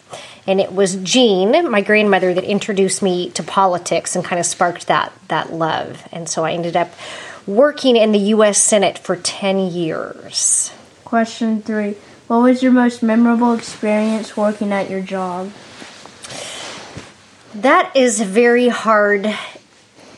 And 0.46 0.60
it 0.60 0.72
was 0.72 0.96
Jean, 0.96 1.70
my 1.70 1.80
grandmother, 1.80 2.34
that 2.34 2.44
introduced 2.44 3.02
me 3.02 3.30
to 3.30 3.42
politics 3.42 4.14
and 4.14 4.24
kind 4.24 4.38
of 4.38 4.46
sparked 4.46 4.86
that, 4.88 5.12
that 5.28 5.52
love. 5.52 6.06
And 6.12 6.28
so 6.28 6.44
I 6.44 6.52
ended 6.52 6.76
up 6.76 6.92
working 7.46 7.96
in 7.96 8.12
the 8.12 8.18
U.S. 8.18 8.62
Senate 8.62 8.98
for 8.98 9.16
10 9.16 9.58
years. 9.58 10.72
Question 11.04 11.62
three 11.62 11.96
What 12.26 12.42
was 12.42 12.62
your 12.62 12.72
most 12.72 13.02
memorable 13.02 13.54
experience 13.54 14.36
working 14.36 14.72
at 14.72 14.90
your 14.90 15.00
job? 15.00 15.50
That 17.54 17.94
is 17.94 18.20
a 18.20 18.24
very 18.24 18.68
hard 18.68 19.34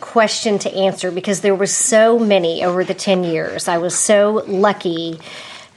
question 0.01 0.59
to 0.61 0.75
answer 0.75 1.11
because 1.11 1.43
there 1.43 1.55
were 1.55 1.67
so 1.67 2.19
many 2.19 2.65
over 2.65 2.83
the 2.85 2.95
10 2.95 3.25
years. 3.25 3.69
I 3.69 3.79
was 3.79 3.95
so 3.95 4.43
lucky 4.47 5.21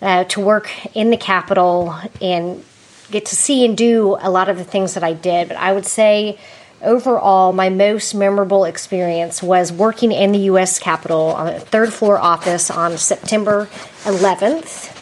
uh, 0.01 0.23
to 0.25 0.39
work 0.39 0.71
in 0.95 1.09
the 1.09 1.17
Capitol 1.17 1.93
and 2.21 2.63
get 3.11 3.25
to 3.27 3.35
see 3.35 3.65
and 3.65 3.77
do 3.77 4.17
a 4.19 4.29
lot 4.29 4.49
of 4.49 4.57
the 4.57 4.63
things 4.63 4.93
that 4.93 5.03
I 5.03 5.13
did. 5.13 5.49
But 5.49 5.57
I 5.57 5.73
would 5.73 5.85
say 5.85 6.37
overall, 6.81 7.53
my 7.53 7.69
most 7.69 8.13
memorable 8.13 8.65
experience 8.65 9.43
was 9.43 9.71
working 9.71 10.11
in 10.11 10.31
the 10.31 10.39
U.S. 10.39 10.79
Capitol 10.79 11.33
on 11.35 11.47
a 11.47 11.59
third 11.59 11.93
floor 11.93 12.17
office 12.17 12.69
on 12.69 12.97
September 12.97 13.67
11th 14.03 14.95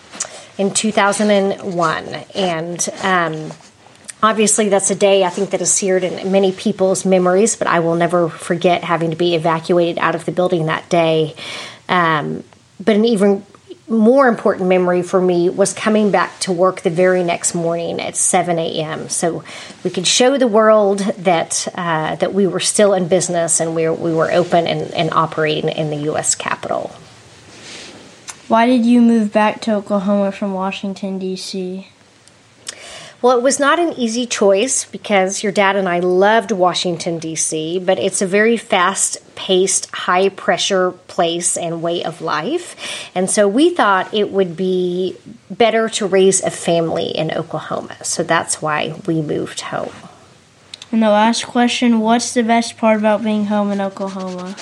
in 0.58 0.74
2001. 0.74 2.06
And 2.34 2.90
um, 3.04 3.52
Obviously, 4.22 4.70
that's 4.70 4.90
a 4.90 4.96
day 4.96 5.24
I 5.24 5.30
think 5.30 5.52
that 5.52 5.62
is 5.62 5.72
seared 5.72 6.04
in 6.04 6.32
many 6.32 6.52
people's 6.52 7.06
memories, 7.06 7.56
but 7.56 7.68
I 7.68 7.82
will 7.82 7.94
never 7.94 8.30
forget 8.30 8.84
having 8.84 9.12
to 9.12 9.16
be 9.16 9.36
evacuated 9.36 10.00
out 10.00 10.16
of 10.16 10.26
the 10.26 10.32
building 10.32 10.66
that 10.66 10.90
day. 10.90 11.36
Um, 11.88 12.44
but 12.84 12.96
an 12.96 13.06
even 13.06 13.46
more 13.90 14.28
important 14.28 14.68
memory 14.68 15.02
for 15.02 15.22
me 15.22 15.50
was 15.50 15.74
coming 15.74 16.12
back 16.12 16.40
to 16.40 16.52
work 16.52 16.82
the 16.82 16.90
very 16.90 17.24
next 17.24 17.56
morning 17.56 18.02
at 18.02 18.16
7 18.16 18.60
a.m. 18.60 19.08
So 19.10 19.44
we 19.84 19.90
could 19.90 20.06
show 20.06 20.38
the 20.38 20.48
world 20.48 21.00
that 21.00 21.68
uh, 21.76 22.16
that 22.18 22.34
we 22.34 22.48
were 22.48 22.60
still 22.60 22.94
in 22.94 23.08
business 23.08 23.60
and 23.60 23.74
we 23.76 23.88
were, 23.88 23.94
we 23.94 24.14
were 24.14 24.32
open 24.32 24.68
and, 24.68 24.94
and 24.94 25.12
operating 25.14 25.70
in 25.70 25.90
the 25.90 25.98
U.S. 26.12 26.36
Capitol. 26.36 26.92
Why 28.48 28.66
did 28.66 28.86
you 28.86 29.02
move 29.02 29.34
back 29.34 29.62
to 29.62 29.74
Oklahoma 29.74 30.32
from 30.32 30.54
Washington, 30.54 31.20
D.C.? 31.20 31.88
Well, 33.20 33.36
it 33.36 33.42
was 33.42 33.60
not 33.60 33.80
an 33.80 33.94
easy 33.94 34.28
choice 34.28 34.86
because 34.86 35.42
your 35.42 35.52
dad 35.52 35.76
and 35.76 35.90
I 35.90 36.00
loved 36.00 36.52
Washington, 36.52 37.18
D.C., 37.18 37.80
but 37.80 37.98
it's 37.98 38.22
a 38.22 38.28
very 38.28 38.58
fast 38.58 39.18
paced, 39.36 39.90
high 39.92 40.30
pressure 40.30 40.92
place 40.92 41.58
and 41.58 41.82
way 41.82 42.04
of 42.04 42.22
life. 42.22 42.76
And 43.16 43.28
so 43.28 43.48
we 43.48 43.72
thought 43.72 44.14
it 44.14 44.32
would 44.32 44.56
be 44.56 45.18
better 45.50 45.90
to 45.90 46.06
raise 46.06 46.44
a 46.44 46.52
family 46.52 47.08
in 47.08 47.32
Oklahoma. 47.32 48.04
So 48.04 48.22
that's 48.22 48.62
why 48.62 49.00
we 49.08 49.24
moved 49.24 49.62
home. 49.62 49.94
And 50.92 51.02
the 51.02 51.10
last 51.10 51.46
question 51.48 52.00
what's 52.00 52.36
the 52.36 52.44
best 52.44 52.78
part 52.78 53.00
about 53.00 53.24
being 53.24 53.46
home 53.46 53.72
in 53.72 53.82
Oklahoma? 53.82 54.56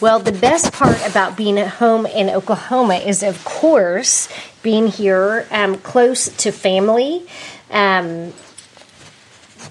Well, 0.00 0.18
the 0.18 0.32
best 0.32 0.72
part 0.72 0.98
about 1.06 1.36
being 1.36 1.58
at 1.58 1.68
home 1.68 2.04
in 2.04 2.28
Oklahoma 2.30 2.96
is, 2.96 3.22
of 3.22 3.44
course, 3.44 4.28
being 4.64 4.88
here 4.88 5.46
um, 5.52 5.76
close 5.76 6.28
to 6.38 6.50
family. 6.50 7.24
Um, 7.70 8.32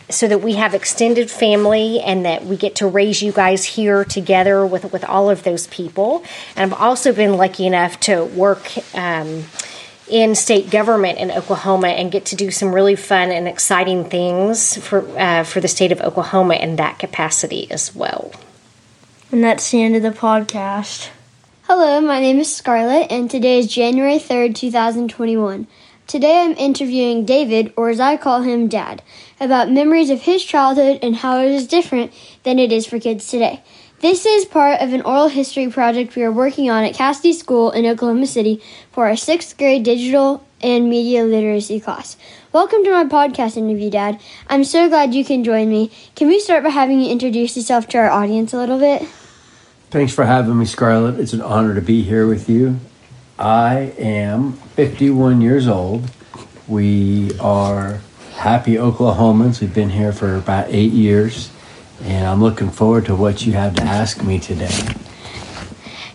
so 0.10 0.28
that 0.28 0.42
we 0.42 0.54
have 0.54 0.74
extended 0.74 1.30
family 1.30 2.00
and 2.00 2.26
that 2.26 2.46
we 2.46 2.56
get 2.58 2.76
to 2.76 2.88
raise 2.88 3.22
you 3.22 3.32
guys 3.32 3.64
here 3.64 4.04
together 4.06 4.66
with 4.66 4.92
with 4.92 5.04
all 5.06 5.30
of 5.30 5.44
those 5.44 5.68
people. 5.68 6.24
And 6.56 6.72
I've 6.72 6.80
also 6.80 7.14
been 7.14 7.38
lucky 7.38 7.66
enough 7.66 8.00
to 8.02 8.24
work 8.24 8.72
um, 8.96 9.46
in 10.08 10.36
state 10.36 10.70
government 10.70 11.18
in 11.20 11.32
Oklahoma 11.32 11.88
and 11.88 12.12
get 12.12 12.26
to 12.26 12.36
do 12.36 12.52
some 12.52 12.74
really 12.74 12.96
fun 12.96 13.32
and 13.32 13.48
exciting 13.48 14.06
things 14.10 14.78
for 14.78 15.08
uh, 15.18 15.44
for 15.44 15.60
the 15.60 15.68
state 15.68 15.92
of 15.92 16.02
Oklahoma 16.02 16.56
in 16.56 16.76
that 16.78 17.00
capacity 17.00 17.70
as 17.72 17.96
well. 17.96 18.32
And 19.32 19.44
that's 19.44 19.72
the 19.72 19.82
end 19.82 19.96
of 19.96 20.04
the 20.04 20.12
podcast. 20.12 21.10
Hello, 21.68 22.02
my 22.02 22.20
name 22.20 22.40
is 22.40 22.54
Scarlett, 22.54 23.10
and 23.10 23.32
today 23.32 23.58
is 23.58 23.74
January 23.74 24.18
3rd, 24.18 24.54
2021. 24.54 25.66
Today 26.08 26.42
I'm 26.42 26.58
interviewing 26.58 27.24
David, 27.24 27.72
or 27.78 27.88
as 27.90 28.02
I 28.02 28.18
call 28.18 28.42
him, 28.42 28.68
Dad, 28.68 29.02
about 29.40 29.72
memories 29.72 30.10
of 30.10 30.24
his 30.24 30.44
childhood 30.44 31.00
and 31.02 31.16
how 31.16 31.40
it 31.40 31.52
is 31.52 31.66
different 31.66 32.12
than 32.44 32.60
it 32.60 32.74
is 32.74 32.86
for 32.86 33.00
kids 33.00 33.30
today. 33.30 33.64
This 34.02 34.26
is 34.26 34.44
part 34.44 34.82
of 34.82 34.92
an 34.92 35.04
oral 35.04 35.30
history 35.30 35.70
project 35.70 36.18
we 36.18 36.24
are 36.24 36.34
working 36.34 36.70
on 36.70 36.84
at 36.84 36.96
Casady 36.96 37.34
School 37.34 37.72
in 37.72 37.86
Oklahoma 37.86 38.28
City 38.28 38.62
for 38.92 39.08
our 39.08 39.16
sixth 39.16 39.58
grade 39.58 39.84
digital 39.84 40.46
and 40.62 40.90
media 40.90 41.24
literacy 41.24 41.80
class. 41.80 42.18
Welcome 42.52 42.84
to 42.84 42.92
my 42.92 43.06
podcast 43.06 43.56
interview, 43.56 43.90
Dad. 43.90 44.20
I'm 44.50 44.66
so 44.66 44.90
glad 44.90 45.16
you 45.16 45.24
can 45.24 45.46
join 45.46 45.70
me. 45.70 45.92
Can 46.18 46.28
we 46.28 46.42
start 46.42 46.66
by 46.66 46.72
having 46.72 47.00
you 47.00 47.10
introduce 47.10 47.56
yourself 47.56 47.88
to 47.88 48.00
our 48.00 48.10
audience 48.10 48.52
a 48.52 48.58
little 48.58 48.80
bit? 48.80 49.08
Thanks 49.94 50.12
for 50.12 50.26
having 50.26 50.58
me, 50.58 50.66
Scarlett. 50.66 51.20
It's 51.20 51.34
an 51.34 51.42
honor 51.42 51.76
to 51.76 51.82
be 51.82 52.02
here 52.02 52.26
with 52.26 52.50
you. 52.50 52.80
I 53.38 53.94
am 54.00 54.54
51 54.54 55.40
years 55.40 55.68
old. 55.68 56.10
We 56.68 57.38
are 57.40 58.02
happy 58.34 58.74
Oklahomans. 58.74 59.62
We've 59.62 59.72
been 59.72 59.92
here 59.92 60.12
for 60.12 60.36
about 60.36 60.66
eight 60.70 60.94
years, 60.94 61.52
and 62.02 62.26
I'm 62.26 62.42
looking 62.42 62.72
forward 62.72 63.06
to 63.06 63.16
what 63.16 63.46
you 63.46 63.54
have 63.54 63.76
to 63.76 63.84
ask 63.84 64.24
me 64.24 64.40
today. 64.40 64.76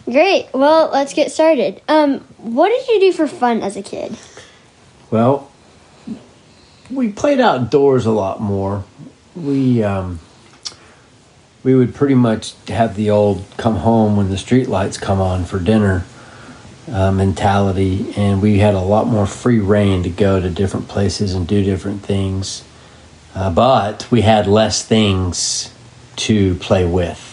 Great. 0.06 0.49
Well, 0.52 0.90
let's 0.92 1.14
get 1.14 1.30
started. 1.30 1.80
Um, 1.87 2.18
what 2.38 2.70
did 2.70 2.88
you 2.88 2.99
do 2.99 3.12
for 3.12 3.28
fun 3.28 3.62
as 3.62 3.76
a 3.76 3.82
kid? 3.85 4.18
Well, 5.12 5.52
we 6.90 7.12
played 7.12 7.38
outdoors 7.38 8.06
a 8.06 8.11
lot 8.11 8.40
more. 8.40 8.82
We 9.37 9.85
um, 9.85 10.18
we 11.62 11.75
would 11.75 11.95
pretty 11.95 12.15
much 12.15 12.55
have 12.69 12.95
the 12.95 13.11
old 13.11 13.45
come 13.57 13.77
home 13.77 14.17
when 14.17 14.31
the 14.31 14.38
street 14.38 14.69
lights 14.69 14.97
come 14.97 15.21
on 15.21 15.45
for 15.45 15.59
dinner 15.59 16.05
uh, 16.91 17.12
mentality, 17.12 18.12
and 18.17 18.41
we 18.41 18.59
had 18.59 18.75
a 18.75 18.81
lot 18.81 19.07
more 19.07 19.27
free 19.27 19.59
reign 19.59 20.03
to 20.03 20.11
go 20.11 20.41
to 20.41 20.49
different 20.49 20.88
places 20.88 21.35
and 21.35 21.47
do 21.47 21.62
different 21.62 22.03
things. 22.03 22.65
Uh, 23.35 23.50
but 23.50 24.11
we 24.11 24.23
had 24.23 24.47
less 24.47 24.85
things 24.85 25.73
to 26.17 26.55
play 26.57 26.87
with. 26.87 27.25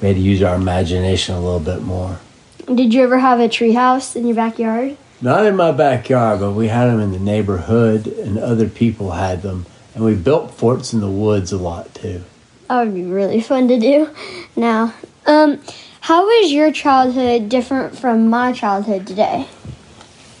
We 0.00 0.08
had 0.08 0.16
to 0.16 0.22
use 0.22 0.42
our 0.42 0.54
imagination 0.54 1.34
a 1.34 1.40
little 1.40 1.60
bit 1.60 1.82
more. 1.82 2.20
Did 2.66 2.94
you 2.94 3.02
ever 3.02 3.18
have 3.18 3.40
a 3.40 3.48
treehouse 3.48 4.16
in 4.16 4.26
your 4.26 4.36
backyard? 4.36 4.96
Not 5.20 5.46
in 5.46 5.56
my 5.56 5.72
backyard, 5.72 6.40
but 6.40 6.52
we 6.52 6.68
had 6.68 6.86
them 6.86 7.00
in 7.00 7.12
the 7.12 7.18
neighborhood, 7.18 8.06
and 8.06 8.38
other 8.38 8.68
people 8.68 9.12
had 9.12 9.42
them. 9.42 9.66
And 9.94 10.04
we 10.04 10.14
built 10.14 10.54
forts 10.54 10.92
in 10.92 11.00
the 11.00 11.10
woods 11.10 11.52
a 11.52 11.58
lot 11.58 11.94
too. 11.94 12.22
That 12.68 12.84
would 12.84 12.94
be 12.94 13.04
really 13.04 13.40
fun 13.40 13.68
to 13.68 13.78
do. 13.78 14.10
Now, 14.58 14.94
um, 15.26 15.60
how 16.00 16.24
was 16.24 16.50
your 16.50 16.72
childhood 16.72 17.50
different 17.50 17.98
from 17.98 18.30
my 18.30 18.52
childhood 18.52 19.06
today? 19.06 19.46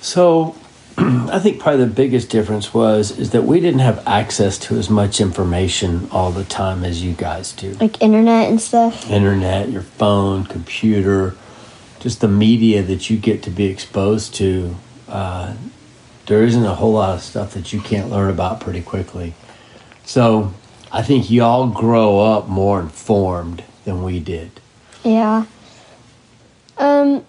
So, 0.00 0.56
I 0.96 1.38
think 1.38 1.60
probably 1.60 1.84
the 1.84 1.92
biggest 1.92 2.30
difference 2.30 2.72
was 2.72 3.18
is 3.18 3.32
that 3.32 3.42
we 3.42 3.60
didn't 3.60 3.80
have 3.80 4.02
access 4.06 4.56
to 4.60 4.78
as 4.78 4.88
much 4.88 5.20
information 5.20 6.08
all 6.10 6.30
the 6.30 6.44
time 6.44 6.82
as 6.82 7.02
you 7.02 7.12
guys 7.12 7.52
do. 7.52 7.72
Like 7.74 8.00
internet 8.00 8.48
and 8.48 8.58
stuff? 8.58 9.10
Internet, 9.10 9.68
your 9.68 9.82
phone, 9.82 10.44
computer, 10.44 11.36
just 12.00 12.22
the 12.22 12.28
media 12.28 12.82
that 12.82 13.10
you 13.10 13.18
get 13.18 13.42
to 13.42 13.50
be 13.50 13.66
exposed 13.66 14.34
to. 14.36 14.76
Uh, 15.08 15.56
there 16.24 16.42
isn't 16.42 16.64
a 16.64 16.74
whole 16.74 16.92
lot 16.92 17.16
of 17.16 17.22
stuff 17.22 17.52
that 17.52 17.72
you 17.72 17.80
can't 17.80 18.08
learn 18.08 18.30
about 18.30 18.60
pretty 18.60 18.80
quickly. 18.80 19.34
So, 20.04 20.54
I 20.96 21.02
think 21.02 21.30
y'all 21.30 21.66
grow 21.66 22.20
up 22.20 22.48
more 22.48 22.80
informed 22.80 23.62
than 23.84 24.02
we 24.02 24.18
did. 24.18 24.50
Yeah. 25.04 25.44
Um, 26.78 27.22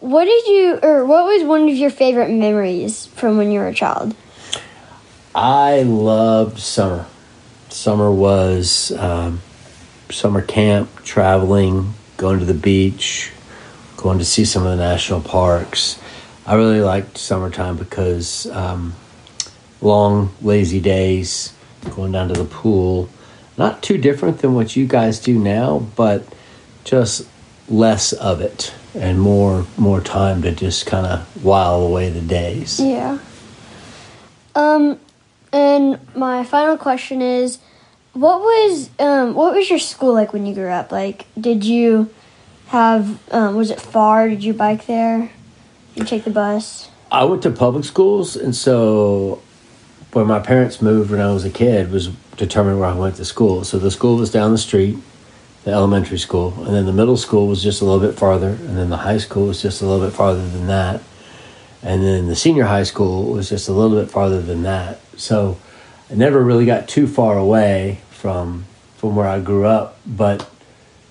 what 0.00 0.24
did 0.24 0.46
you, 0.46 0.78
or 0.82 1.04
what 1.04 1.26
was 1.26 1.44
one 1.44 1.68
of 1.68 1.76
your 1.76 1.90
favorite 1.90 2.30
memories 2.30 3.04
from 3.04 3.36
when 3.36 3.50
you 3.50 3.60
were 3.60 3.66
a 3.66 3.74
child? 3.74 4.16
I 5.34 5.82
loved 5.82 6.58
summer. 6.58 7.04
Summer 7.68 8.10
was 8.10 8.92
um, 8.92 9.42
summer 10.08 10.40
camp, 10.40 10.88
traveling, 11.04 11.92
going 12.16 12.38
to 12.38 12.46
the 12.46 12.54
beach, 12.54 13.30
going 13.98 14.18
to 14.20 14.24
see 14.24 14.46
some 14.46 14.62
of 14.62 14.70
the 14.70 14.82
national 14.82 15.20
parks. 15.20 16.00
I 16.46 16.54
really 16.54 16.80
liked 16.80 17.18
summertime 17.18 17.76
because 17.76 18.46
um, 18.46 18.94
long, 19.82 20.30
lazy 20.40 20.80
days, 20.80 21.52
going 21.94 22.12
down 22.12 22.28
to 22.28 22.34
the 22.34 22.44
pool. 22.44 23.08
Not 23.58 23.82
too 23.82 23.96
different 23.98 24.38
than 24.38 24.54
what 24.54 24.76
you 24.76 24.86
guys 24.86 25.18
do 25.18 25.38
now, 25.38 25.78
but 25.96 26.26
just 26.84 27.26
less 27.68 28.12
of 28.12 28.40
it 28.40 28.72
and 28.94 29.20
more 29.20 29.66
more 29.76 30.00
time 30.00 30.42
to 30.42 30.52
just 30.52 30.86
kind 30.86 31.06
of 31.06 31.44
while 31.44 31.80
away 31.80 32.08
the 32.08 32.20
days. 32.20 32.80
Yeah. 32.80 33.18
Um, 34.54 34.98
and 35.52 35.98
my 36.14 36.44
final 36.44 36.76
question 36.76 37.20
is, 37.20 37.58
what 38.12 38.40
was 38.40 38.90
um, 38.98 39.34
what 39.34 39.54
was 39.54 39.68
your 39.68 39.78
school 39.78 40.14
like 40.14 40.32
when 40.32 40.46
you 40.46 40.54
grew 40.54 40.68
up? 40.68 40.92
Like, 40.92 41.26
did 41.38 41.64
you 41.64 42.10
have 42.68 43.20
um, 43.32 43.56
was 43.56 43.70
it 43.70 43.80
far? 43.80 44.28
Did 44.28 44.42
you 44.42 44.54
bike 44.54 44.86
there? 44.86 45.30
Did 45.94 46.00
you 46.00 46.04
take 46.04 46.24
the 46.24 46.30
bus? 46.30 46.90
I 47.10 47.24
went 47.24 47.42
to 47.42 47.50
public 47.50 47.84
schools, 47.84 48.34
and 48.36 48.54
so 48.54 49.40
where 50.12 50.24
my 50.24 50.38
parents 50.38 50.80
moved 50.80 51.10
when 51.10 51.20
I 51.20 51.32
was 51.32 51.44
a 51.44 51.50
kid 51.50 51.90
was 51.90 52.08
determined 52.36 52.80
where 52.80 52.88
I 52.88 52.94
went 52.94 53.16
to 53.16 53.24
school. 53.24 53.64
So 53.64 53.78
the 53.78 53.90
school 53.90 54.16
was 54.16 54.30
down 54.30 54.52
the 54.52 54.58
street, 54.58 54.96
the 55.64 55.72
elementary 55.72 56.18
school, 56.18 56.54
and 56.64 56.74
then 56.74 56.86
the 56.86 56.92
middle 56.92 57.16
school 57.16 57.46
was 57.46 57.62
just 57.62 57.82
a 57.82 57.84
little 57.84 58.00
bit 58.00 58.18
farther, 58.18 58.50
and 58.50 58.76
then 58.76 58.88
the 58.88 58.98
high 58.98 59.18
school 59.18 59.46
was 59.46 59.60
just 59.60 59.82
a 59.82 59.86
little 59.86 60.06
bit 60.06 60.14
farther 60.14 60.46
than 60.48 60.66
that, 60.68 61.02
and 61.82 62.02
then 62.02 62.28
the 62.28 62.36
senior 62.36 62.64
high 62.64 62.84
school 62.84 63.32
was 63.32 63.48
just 63.48 63.68
a 63.68 63.72
little 63.72 64.00
bit 64.00 64.10
farther 64.10 64.40
than 64.40 64.62
that. 64.62 65.00
So 65.16 65.58
I 66.10 66.14
never 66.14 66.42
really 66.42 66.66
got 66.66 66.88
too 66.88 67.06
far 67.06 67.36
away 67.36 68.00
from 68.10 68.64
from 68.96 69.14
where 69.14 69.28
I 69.28 69.40
grew 69.40 69.66
up, 69.66 69.98
but 70.06 70.48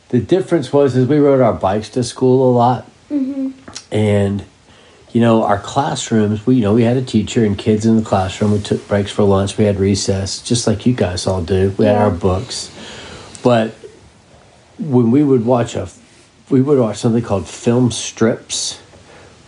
the 0.10 0.20
difference 0.20 0.74
was 0.74 0.96
is 0.96 1.08
we 1.08 1.20
rode 1.20 1.42
our 1.42 1.54
bikes 1.54 1.90
to 1.90 2.04
school 2.04 2.50
a 2.50 2.52
lot, 2.52 2.90
mm-hmm. 3.12 3.52
and 3.92 4.46
you 5.16 5.22
know 5.22 5.44
our 5.44 5.60
classrooms. 5.60 6.46
We 6.46 6.56
you 6.56 6.62
know 6.62 6.74
we 6.74 6.84
had 6.84 6.98
a 6.98 7.02
teacher 7.02 7.46
and 7.46 7.58
kids 7.58 7.86
in 7.86 7.96
the 7.96 8.02
classroom. 8.02 8.52
We 8.52 8.60
took 8.60 8.86
breaks 8.90 9.12
for 9.12 9.24
lunch. 9.24 9.58
We 9.58 9.64
had 9.64 9.80
recess, 9.80 10.42
just 10.42 10.68
like 10.68 10.86
you 10.86 10.94
guys 10.94 11.26
all 11.26 11.42
do. 11.42 11.74
We 11.78 11.86
had 11.86 11.96
our 11.96 12.12
books, 12.12 12.70
but 13.42 13.74
when 14.78 15.12
we 15.12 15.24
would 15.24 15.46
watch 15.46 15.74
a 15.76 15.88
we 16.50 16.62
would 16.62 16.78
watch 16.78 16.98
something 16.98 17.24
called 17.24 17.48
film 17.48 17.92
strips 17.92 18.82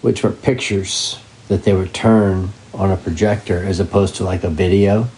which 0.02 0.24
were 0.24 0.32
pictures 0.32 1.20
that 1.50 1.64
they 1.64 1.74
would 1.74 1.94
turn 1.94 2.50
on 2.74 2.90
a 2.90 2.96
projector 2.96 3.62
as 3.62 3.80
opposed 3.82 4.16
to 4.16 4.24
like 4.24 4.46
a 4.46 4.50
video 4.50 5.10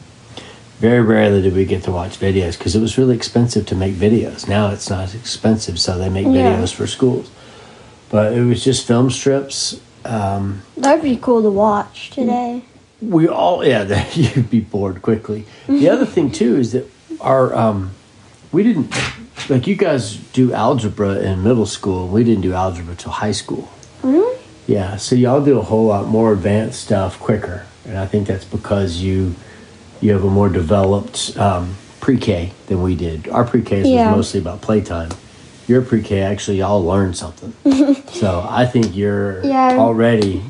very 0.80 1.02
rarely 1.02 1.44
did 1.44 1.54
we 1.54 1.64
get 1.64 1.84
to 1.84 1.92
watch 1.92 2.20
videos 2.20 2.58
because 2.58 2.76
it 2.76 2.82
was 2.82 2.98
really 2.98 3.16
expensive 3.16 3.68
to 3.68 3.76
make 3.76 3.94
videos 3.94 4.48
now 4.48 4.72
it's 4.72 4.90
not 4.90 5.14
expensive 5.14 5.80
so 5.80 5.96
they 5.98 6.10
make 6.10 6.26
Yeah. 6.26 6.56
videos 6.58 6.74
for 6.74 6.88
schools 6.88 7.30
but 8.10 8.34
it 8.34 8.42
was 8.44 8.64
just 8.64 8.88
film 8.88 9.12
strips 9.12 9.80
um, 10.10 10.62
That'd 10.78 11.04
be 11.04 11.18
cool 11.18 11.42
to 11.44 11.50
watch 11.52 12.10
today. 12.10 12.64
we 13.02 13.28
all 13.28 13.64
yeah 13.66 14.06
you'd 14.14 14.50
be 14.50 14.60
bored 14.60 15.02
quickly 15.02 15.46
the 15.68 15.90
other 15.90 16.06
thing 16.06 16.32
too 16.32 16.58
is 16.58 16.72
that 16.74 16.86
our 17.22 17.54
um 17.56 17.92
we 18.52 18.64
didn't 18.64 18.94
like 19.50 19.68
you 19.68 19.76
guys 19.76 20.16
do 20.34 20.52
algebra 20.54 21.16
in 21.20 21.44
middle 21.44 21.66
school 21.66 22.08
we 22.08 22.24
didn't 22.24 22.42
do 22.42 22.54
algebra 22.54 22.96
till 22.96 23.12
high 23.12 23.32
school 23.32 23.70
Really? 24.04 24.38
yeah 24.68 24.98
so 24.98 25.16
y'all 25.16 25.44
do 25.44 25.60
a 25.60 25.62
whole 25.64 25.86
lot 25.86 26.08
more 26.08 26.34
advanced 26.34 26.82
stuff 26.84 27.20
quicker 27.20 27.66
and 27.86 27.98
i 27.98 28.06
think 28.06 28.28
that's 28.28 28.46
because 28.46 28.98
you 28.98 29.36
you 30.02 30.12
have 30.14 30.24
a 30.24 30.30
more 30.30 30.50
developed 30.50 31.38
um, 31.38 31.76
pre-k 32.02 32.52
than 32.68 32.82
we 32.82 32.96
did 32.96 33.28
our 33.30 33.46
pre-k 33.46 33.84
Yeah. 33.84 34.08
was 34.10 34.18
mostly 34.18 34.40
about 34.42 34.62
playtime 34.62 35.10
your 35.70 35.82
pre-k 35.82 36.22
actually 36.22 36.58
y'all 36.58 36.84
learned 36.84 37.16
something 37.16 37.54
so 38.08 38.46
i 38.50 38.66
think 38.66 38.96
you're 38.96 39.44
Yeah. 39.46 39.78
already 39.78 40.42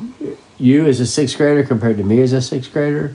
you 0.57 0.85
as 0.87 0.99
a 0.99 1.05
sixth 1.05 1.37
grader 1.37 1.63
compared 1.63 1.97
to 1.97 2.03
me 2.03 2.21
as 2.21 2.33
a 2.33 2.41
sixth 2.41 2.71
grader 2.73 3.13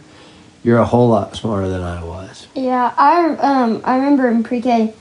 you're 0.63 0.79
a 0.79 0.85
whole 0.85 1.09
lot 1.09 1.35
smarter 1.37 1.69
than 1.69 1.81
i 1.83 2.03
was 2.05 2.47
Yeah, 2.55 2.93
I 2.97 3.27
um 3.37 3.81
I 3.85 3.97
remember 3.97 4.29
in 4.29 4.43
pre-K, 4.45 4.95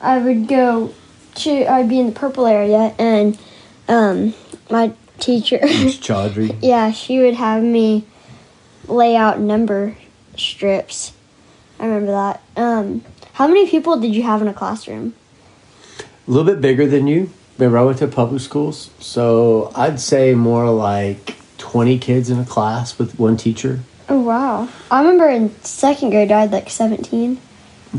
I 0.00 0.18
would 0.18 0.48
go 0.48 0.94
to 1.36 1.66
I'd 1.66 1.88
be 1.88 1.98
in 2.00 2.06
the 2.06 2.12
purple 2.12 2.46
area 2.46 2.94
and 2.98 3.38
um 3.88 4.34
my 4.70 4.92
teacher 5.18 5.58
Miss 5.62 5.98
chaudhry 6.08 6.56
yeah 6.62 6.90
she 6.92 7.18
would 7.20 7.34
have 7.34 7.62
me 7.62 8.04
lay 8.88 9.14
out 9.16 9.38
number 9.40 9.96
strips. 10.36 11.12
I 11.78 11.86
remember 11.86 12.12
that. 12.12 12.40
Um, 12.56 13.04
how 13.34 13.46
many 13.46 13.68
people 13.68 13.96
did 14.00 14.14
you 14.14 14.22
have 14.24 14.42
in 14.42 14.48
a 14.48 14.54
classroom? 14.54 15.14
A 16.26 16.30
little 16.30 16.44
bit 16.44 16.60
bigger 16.60 16.86
than 16.86 17.06
you 17.06 17.30
remember 17.58 17.78
i 17.78 17.82
went 17.82 17.98
to 17.98 18.06
public 18.08 18.40
schools 18.40 18.90
so 18.98 19.70
i'd 19.76 20.00
say 20.00 20.34
more 20.34 20.70
like 20.70 21.36
20 21.58 21.98
kids 21.98 22.30
in 22.30 22.38
a 22.38 22.44
class 22.44 22.98
with 22.98 23.18
one 23.18 23.36
teacher 23.36 23.80
Oh 24.08 24.18
wow! 24.20 24.68
I 24.90 25.00
remember 25.00 25.28
in 25.28 25.54
second 25.62 26.10
grade 26.10 26.30
I 26.32 26.40
had 26.42 26.50
like 26.52 26.68
seventeen. 26.68 27.38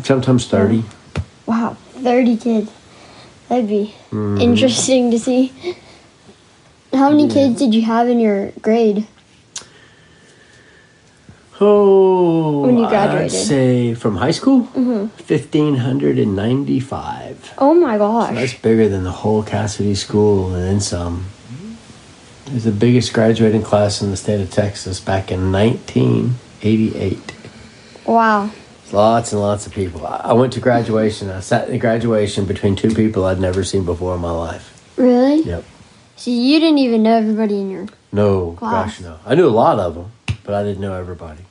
sometimes 0.04 0.46
30 0.48 0.84
Wow, 1.48 1.76
thirty 2.04 2.36
kids. 2.38 2.70
That'd 3.50 3.68
be 3.70 3.96
Mm-hmm. 4.12 4.38
interesting 4.38 5.10
to 5.12 5.18
see. 5.18 5.52
How 6.94 7.10
many 7.10 7.30
kids 7.30 7.58
did 7.58 7.74
you 7.74 7.82
have 7.84 8.10
in 8.10 8.20
your 8.20 8.52
grade? 8.62 9.08
Oh, 11.66 12.62
When 12.62 12.78
you 12.78 12.86
I'd 12.86 13.32
say 13.32 13.94
from 13.94 14.18
high 14.18 14.32
school, 14.32 14.64
mm-hmm. 14.64 15.08
fifteen 15.16 15.76
hundred 15.76 16.20
and 16.20 16.36
ninety-five. 16.36 17.54
Oh 17.58 17.74
my 17.74 17.98
gosh! 17.98 18.36
That's 18.36 18.54
bigger 18.54 18.90
than 18.90 19.04
the 19.06 19.12
whole 19.12 19.44
Casady 19.44 19.96
School 19.96 20.54
and 20.54 20.64
then 20.64 20.80
some. 20.82 21.26
It 22.48 22.54
was 22.54 22.66
the 22.66 22.72
biggest 22.72 23.14
graduating 23.14 23.64
class 23.64 24.02
in 24.02 24.12
the 24.12 24.18
state 24.18 24.42
of 24.42 24.52
Texas 24.52 25.00
back 25.00 25.32
in 25.32 25.52
nineteen 25.52 26.36
eighty-eight. 26.62 27.34
Wow. 28.06 28.52
Lots 28.92 29.32
and 29.32 29.42
lots 29.42 29.66
of 29.66 29.74
people. 29.74 30.06
I 30.06 30.18
I 30.18 30.34
went 30.34 30.52
to 30.54 30.60
graduation. 30.60 31.30
I 31.30 31.40
sat 31.40 31.70
in 31.70 31.80
graduation 31.80 32.44
between 32.46 32.76
two 32.76 32.94
people 32.94 33.24
I'd 33.24 33.40
never 33.40 33.64
seen 33.64 33.86
before 33.86 34.16
in 34.16 34.22
my 34.22 34.32
life. 34.32 34.66
Really? 34.98 35.44
Yep. 35.44 35.64
So 36.18 36.30
you 36.30 36.60
didn't 36.60 36.80
even 36.80 37.04
know 37.04 37.16
everybody 37.16 37.62
in 37.62 37.70
your. 37.72 37.88
No, 38.12 38.52
Class. 38.52 39.00
gosh, 39.00 39.02
no. 39.02 39.18
I 39.26 39.34
knew 39.36 39.48
a 39.48 39.50
lot 39.64 39.80
of 39.80 39.96
them, 39.96 40.12
but 40.44 40.54
I 40.54 40.64
didn't 40.64 40.82
know 40.82 40.94
everybody. 40.94 41.42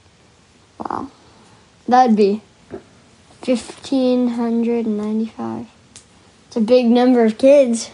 Wow. 0.88 1.10
That'd 1.86 2.16
be 2.16 2.40
1,595. 3.44 5.66
It's 6.46 6.56
a 6.56 6.60
big 6.60 6.86
number 6.86 7.24
of 7.24 7.38
kids. 7.38 7.90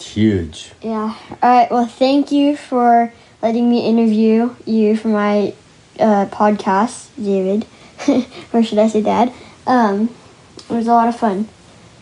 Huge. 0.00 0.72
Yeah. 0.82 1.16
All 1.42 1.42
right. 1.42 1.70
Well, 1.70 1.86
thank 1.86 2.32
you 2.32 2.56
for 2.56 3.12
letting 3.42 3.70
me 3.70 3.86
interview 3.86 4.54
you 4.64 4.96
for 4.96 5.08
my 5.08 5.54
uh, 5.98 6.26
podcast, 6.26 7.08
David. 7.16 7.66
or 8.52 8.62
should 8.62 8.78
I 8.78 8.88
say 8.88 9.02
Dad? 9.02 9.32
Um, 9.66 10.14
it 10.68 10.72
was 10.72 10.86
a 10.86 10.92
lot 10.92 11.08
of 11.08 11.16
fun. 11.16 11.48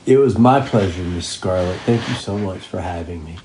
It 0.07 0.19
was 0.19 0.39
my 0.39 0.61
pleasure, 0.61 1.03
Miss 1.03 1.27
Scarlett. 1.27 1.81
Thank 1.81 2.07
you 2.09 2.15
so 2.15 2.37
much 2.37 2.61
for 2.61 2.81
having 2.81 3.25
me. 3.25 3.39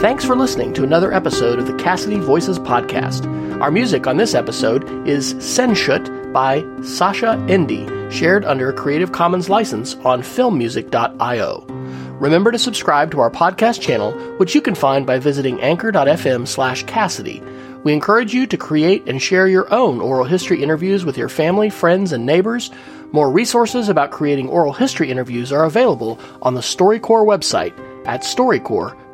Thanks 0.00 0.24
for 0.24 0.34
listening 0.34 0.72
to 0.72 0.82
another 0.82 1.12
episode 1.12 1.58
of 1.58 1.66
the 1.66 1.74
Casady 1.74 2.18
Voices 2.18 2.58
podcast. 2.58 3.26
Our 3.60 3.70
music 3.70 4.06
on 4.06 4.16
this 4.16 4.34
episode 4.34 5.06
is 5.06 5.34
Senshut 5.34 6.32
by 6.32 6.62
Sascha 6.80 7.36
Ende, 7.50 8.10
shared 8.10 8.46
under 8.46 8.70
a 8.70 8.72
Creative 8.72 9.12
Commons 9.12 9.50
license 9.50 9.96
on 9.96 10.22
filmmusic.io. 10.22 11.66
Remember 12.18 12.50
to 12.50 12.58
subscribe 12.58 13.10
to 13.10 13.20
our 13.20 13.30
podcast 13.30 13.82
channel, 13.82 14.12
which 14.38 14.54
you 14.54 14.62
can 14.62 14.74
find 14.74 15.06
by 15.06 15.18
visiting 15.18 15.60
anchor.fm 15.60 16.48
slash 16.48 16.82
Casady. 16.86 17.44
We 17.84 17.92
encourage 17.92 18.32
you 18.32 18.46
to 18.46 18.56
create 18.56 19.06
and 19.06 19.20
share 19.20 19.48
your 19.48 19.70
own 19.70 20.00
oral 20.00 20.24
history 20.24 20.62
interviews 20.62 21.04
with 21.04 21.18
your 21.18 21.28
family, 21.28 21.68
friends, 21.68 22.12
and 22.12 22.24
neighbors. 22.24 22.70
More 23.12 23.30
resources 23.30 23.90
about 23.90 24.12
creating 24.12 24.48
oral 24.48 24.72
history 24.72 25.10
interviews 25.10 25.52
are 25.52 25.64
available 25.64 26.18
on 26.40 26.54
the 26.54 26.62
StoryCorps 26.62 27.26
website 27.26 28.06
at 28.06 28.22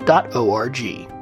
storycorps.org. 0.06 1.15